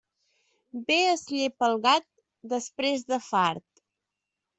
[0.85, 2.07] Bé es llepa el gat
[2.55, 3.83] després de fart.